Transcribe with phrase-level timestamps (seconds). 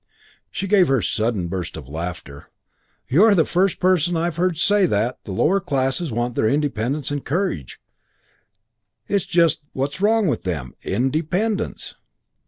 [0.49, 2.47] She gave her sudden burst of laughter.
[3.07, 7.11] "You're the first person I've ever heard say that the lower classes want their independence
[7.11, 7.77] encouraged.
[9.07, 11.93] It's just what's wrong with them independence."